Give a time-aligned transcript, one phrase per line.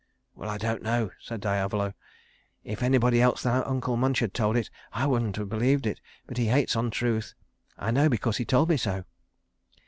[0.33, 1.93] "Well, I don't know," said Diavolo.
[2.63, 6.01] "If anybody else than Uncle Munch had told it, I wouldn't have believed it.
[6.25, 7.35] But he hates untruth.
[7.77, 9.03] I know because he told me so."